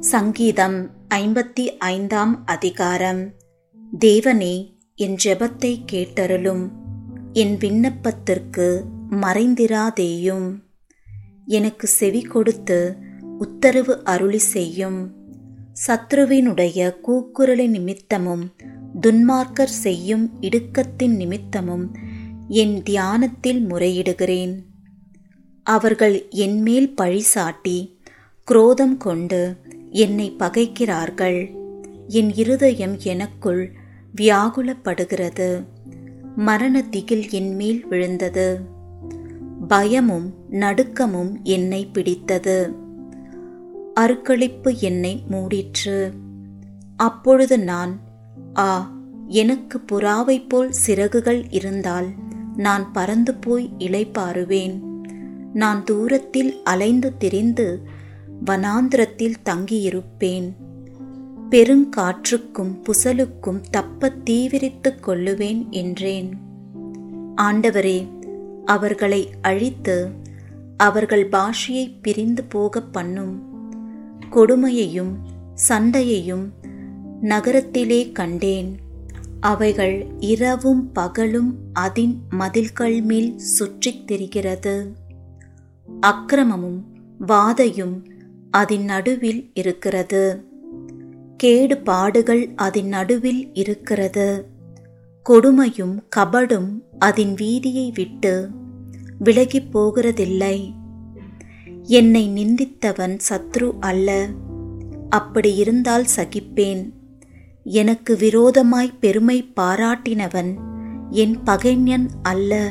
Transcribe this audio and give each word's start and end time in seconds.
சங்கீதம் 0.00 0.90
ஐம்பத்தி 1.14 1.66
ஐந்தாம் 1.78 2.46
அதிகாரம். 2.46 3.32
தேவனே 4.00 4.74
என் 4.94 5.16
ஜெபத்தை 5.24 5.78
கேட்டருளும். 5.92 6.68
என் 7.32 7.56
விண்ணப்பத்திற்கு 7.56 8.82
மறைந்திராதேயும். 9.10 10.58
எனக்கு 11.46 11.86
செவி 11.86 12.22
கொடுத்து 12.22 12.96
உத்தரவு 13.38 14.04
அருளி 14.04 14.38
செய்யும். 14.38 15.14
சத்ருவினுடைய 15.86 16.94
கூக்குரலை 17.02 17.66
நிமித்தமும் 17.66 18.52
துன்மார்க்கர் 19.00 19.72
செய்யும் 19.82 20.30
இடுக்கத்தின் 20.40 21.16
நிமித்தமும் 21.16 21.90
என் 22.48 22.82
தியானத்தில் 22.82 23.66
முறையிடுகிறேன். 23.66 24.58
அவர்கள் 25.62 26.26
என்மேல் 26.30 26.94
பழி 26.94 27.20
சாட்டி 27.20 28.00
குரோதம் 28.44 28.96
கொண்டு 28.96 29.56
என்னை 29.90 30.36
பகைக்கிறார்கள். 30.38 31.56
என் 32.06 32.34
இருதயம் 32.34 32.96
எனக்குள் 32.98 33.72
வியாகுலப்படுகிறது. 34.16 35.64
மரண 36.36 36.82
திகில் 36.82 37.30
என்மேல் 37.30 37.86
விழுந்தது. 37.86 38.60
பயமும் 39.68 40.34
நடுக்கமும் 40.50 41.42
என்னை 41.42 41.86
பிடித்தது. 41.86 42.74
அருக்களிப்பு 44.00 44.76
என்னை 44.76 45.22
மூடிற்று. 45.30 46.12
அப்பொழுது 46.96 47.58
நான் 47.58 48.00
ஆ 48.56 48.96
எனக்கு 49.26 49.80
புறாவைப் 49.92 50.48
போல் 50.48 50.72
சிறகுகள் 50.72 51.44
இருந்தால் 51.50 52.06
நான் 52.56 52.92
பறந்து 52.92 53.34
போய் 53.34 53.70
இளைப்பாறுவேன். 53.78 54.80
நான் 55.52 55.84
தூரத்தில் 55.84 56.62
அலைந்து 56.64 57.16
திரிந்து 57.16 57.96
வனாந்திரத்தில் 58.44 59.34
தங்கியிருப்பேன். 59.44 60.52
பெருங்காற்றுக்கும் 61.50 62.82
புசலுக்கும் 62.82 63.60
தப்ப 63.70 64.12
தீவிரித்துக் 64.24 65.00
கொள்ளுவேன் 65.06 65.68
என்றேன். 65.68 66.36
ஆண்டவரே 67.36 68.08
அவர்களை 68.64 69.30
அழித்து 69.42 70.08
அவர்கள் 70.76 71.28
பாஷையை 71.28 71.94
பிரிந்து 72.02 72.44
போக 72.44 72.82
பண்ணும். 72.82 73.42
கொடுமையையும் 74.30 75.12
சண்டையையும் 75.68 76.48
நகரத்திலே 77.20 78.12
கண்டேன். 78.12 78.78
அவைகள் 79.40 80.06
இரவும் 80.18 80.92
பகலும் 80.92 81.58
அதின் 81.80 82.16
மதில்கள் 82.30 83.02
மேல் 83.02 83.38
சுற்றித் 83.38 84.12
திரிகிறது. 84.12 84.86
அக்கிரமமும் 86.00 86.82
வாதையும் 87.26 88.07
அதன் 88.50 88.84
நடுவில் 88.84 89.50
இருக்கிறது. 89.54 90.44
கேடு 91.36 91.78
பாடுகள் 91.78 92.52
அதன் 92.56 92.86
நடுவில் 92.86 93.50
இருக்கிறது. 93.52 94.46
கொடுமையும் 95.28 96.04
கபடும் 96.16 96.82
அதன் 96.98 97.34
வீதியை 97.34 97.92
விட்டு 97.94 98.48
விலகிப் 99.24 99.78
போகிறதில்லை. 99.78 100.72
என்னை 101.82 102.28
நிந்தித்தவன் 102.28 103.18
சத்ரு 103.28 103.72
அல்ல. 103.80 104.26
அப்படி 105.08 105.54
இருந்தால் 105.54 106.06
சகிப்பேன். 106.16 106.92
எனக்கு 107.64 108.16
விரோதமாய் 108.16 108.92
பெருமை 109.00 109.52
பாராட்டினவன் 109.60 110.58
என் 111.10 111.38
பகைஞன் 111.46 112.06
அல்ல. 112.22 112.70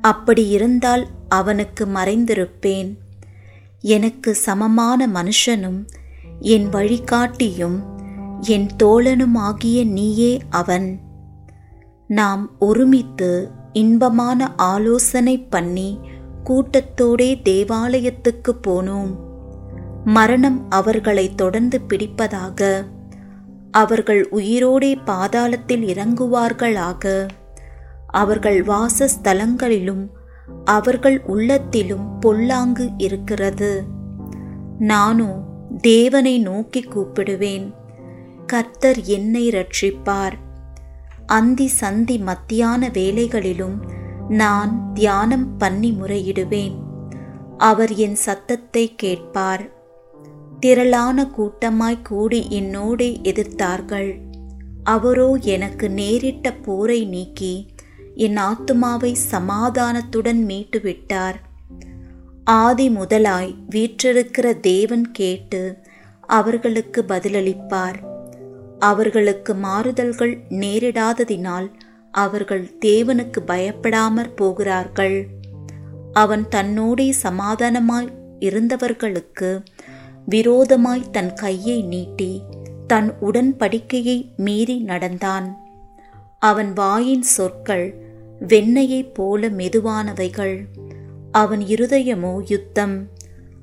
அப்படி 0.00 0.48
இருந்தால் 0.48 1.06
அவனுக்கு 1.28 1.86
மறைந்திருப்பேன். 1.86 2.94
எனக்கு 3.82 4.34
சமமான 4.34 5.06
மனுஷனும் 5.06 5.86
என் 6.40 6.68
வழிகாட்டியும் 6.68 7.78
என் 8.40 8.68
தோழனுமாகிய 8.82 9.86
நீயே 9.86 10.40
அவன். 10.50 11.00
நாம் 12.06 12.50
ஒருமித்து 12.58 13.50
இன்பமான 13.72 14.52
ஆலோசனை 14.56 15.38
பண்ணி 15.38 15.98
கூட்டத்தோடே 16.44 17.40
தேவாலயத்துக்கு 17.42 18.56
போனோம். 18.66 19.16
மரணம் 20.04 20.70
அவர்களை 20.70 21.34
தொடர்ந்து 21.34 21.80
பிடிப்பதாக 21.88 22.84
அவர்கள் 23.70 24.28
உயிரோடே 24.28 24.94
பாதாளத்தில் 25.06 25.84
இறங்குவார்களாக 25.84 27.28
அவர்கள் 28.06 28.64
வாசஸ்தலங்களிலும் 28.64 30.06
அவர்கள் 30.64 31.22
உள்ளத்திலும் 31.24 32.18
பொல்லாங்கு 32.18 32.90
இருக்கிறது. 32.96 33.84
நானோ 34.78 35.30
தேவனை 35.80 36.38
நோக்கி 36.38 36.88
கூப்பிடுவேன். 36.88 37.72
கர்த்தர் 38.46 39.00
என்னை 39.04 39.48
ரட்சிப்பார் 39.48 40.32
அந்தி 41.26 41.66
சந்தி 41.66 42.18
மத்தியான 42.18 42.88
வேலைகளிலும் 42.88 43.76
நான் 44.28 44.90
தியானம் 44.94 45.56
பண்ணி 45.56 45.90
முறையிடுவேன். 45.92 46.74
அவர் 47.58 47.92
என் 47.94 48.14
சத்தத்தை 48.14 48.94
கேட்பார். 48.94 49.70
திரளான 50.60 51.30
கூட்டமாய் 51.36 52.02
கூடி 52.02 52.46
என்னோடே 52.50 53.10
எதிர்த்தார்கள். 53.22 54.10
அவரோ 54.84 55.38
எனக்கு 55.40 55.90
நேரிட்ட 55.90 56.52
போரை 56.54 57.04
நீக்கி 57.04 57.66
என் 58.20 58.36
ஆத்துமாவை 58.36 59.12
சமாதானத்துடன் 59.12 60.44
மீட்டுவிட்டார். 60.46 61.34
ஆதி 62.44 62.90
முதலாய் 62.90 63.54
வீற்றிருக்கிற 63.70 64.60
தேவன் 64.60 65.10
கேட்டு 65.10 65.78
அவர்களுக்கு 66.20 67.04
பதிலளிப்பார். 67.08 67.94
அவர்களுக்கு 68.78 69.54
மாறுதல்கள் 69.54 70.38
நேரிடாததினால் 70.50 71.70
அவர்கள் 72.10 72.70
தேவனுக்கு 72.84 73.40
பயப்படாமற் 73.46 74.36
போகிறார்கள். 74.36 75.26
அவன் 76.12 76.44
தன்னோடே 76.50 77.14
சமாதானமாய் 77.22 78.12
இருந்தவர்களுக்கு 78.38 79.62
விரோதமாய் 80.26 81.10
தன் 81.10 81.34
கையை 81.34 81.82
நீட்டி 81.82 82.42
தன் 82.86 83.14
உடன்படிக்கையை 83.20 84.36
மீறி 84.36 84.78
நடந்தான். 84.78 85.68
அவன் 86.38 86.72
வாயின் 86.72 87.22
சொற்கள் 87.22 88.08
வெண்ணையைப் 88.48 89.14
போல 89.14 89.48
மெதுவானவைகள். 89.48 90.64
அவன் 91.32 91.60
இருதயமோ 91.60 92.42
யுத்தம். 92.46 93.08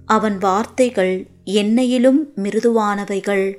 அவன் 0.05 0.38
வார்த்தைகள் 0.38 1.27
எண்ணெயிலும் 1.45 2.33
மிருதுவானவைகள். 2.35 3.55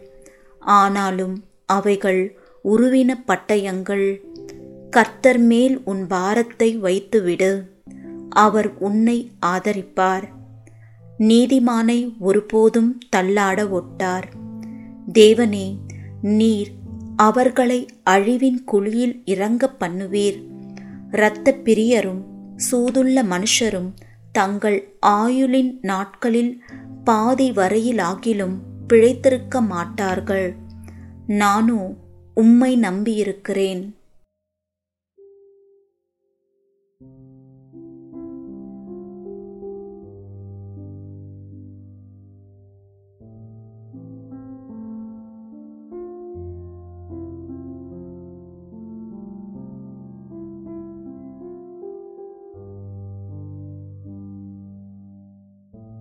ஆனாலும் 0.60 1.44
அவைகள் 1.66 2.38
உருவின 2.64 3.08
பட்டயங்கள். 3.26 4.16
கர்த்தர் 4.90 5.38
மேல் 5.38 5.80
உன் 5.84 6.06
பாரத்தை 6.06 6.80
வைத்துவிடு. 6.80 7.62
அவர் 8.30 8.78
உன்னை 8.78 9.30
ஆதரிப்பார். 9.46 10.22
நீதிமானை 11.18 12.12
ஒருபோதும் 12.18 12.98
தள்ளாட 13.16 13.68
ஒட்டார். 13.68 14.22
தேவனே 15.12 15.76
நீர் 16.22 16.70
அவர்களை 17.16 17.86
அழிவின் 18.10 18.64
குழியில் 18.64 19.22
இறங்க 19.24 19.76
பண்ணுவீர். 19.80 20.57
இரத்த 21.12 21.52
பிரியரும் 21.52 22.22
சூதுள்ள 22.56 23.22
மனுஷரும் 23.22 23.90
தங்கள் 24.32 24.96
ஆயுளின் 25.06 25.78
நாட்களில் 25.80 26.62
பாதி 27.04 27.50
வரையிலாகிலும் 27.50 28.56
பிழைத்திருக்க 28.88 29.66
மாட்டார்கள். 29.66 30.54
நானும் 31.26 31.96
உம்மை 32.34 32.76
நம்பியிருக்கிறேன். 32.76 33.94